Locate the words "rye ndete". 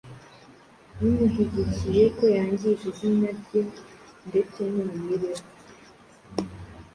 3.39-4.61